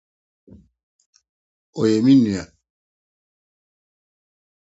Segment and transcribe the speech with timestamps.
[1.79, 2.43] Ɔyɛ me nua.